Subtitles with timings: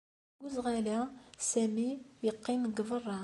[0.35, 0.99] Deg uzɣal-a
[1.49, 1.89] Sami
[2.25, 3.19] yeqqim deg beṛṛa.